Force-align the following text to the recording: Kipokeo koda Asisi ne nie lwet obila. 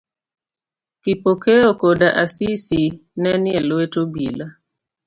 Kipokeo 1.01 1.69
koda 1.81 2.07
Asisi 2.23 2.83
ne 3.21 3.31
nie 3.43 3.59
lwet 3.67 3.93
obila. 4.03 4.47